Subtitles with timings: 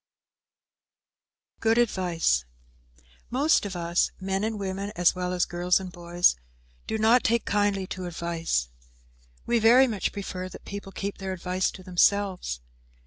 [1.59, 2.45] "_GOOD ADVICE
[3.29, 6.35] Most of us, men and women as well as girls and boys,
[6.87, 8.69] do not take kindly to advice.
[9.45, 12.61] We very much prefer that people keep their advice to themselves.